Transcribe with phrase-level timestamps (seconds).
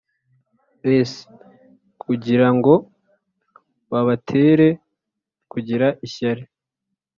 [1.09, 1.13] S
[2.03, 2.73] kugira ngo
[3.91, 4.67] babatere
[5.51, 6.43] kugira ishyari